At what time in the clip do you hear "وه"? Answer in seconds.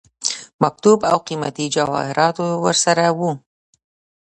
3.19-3.31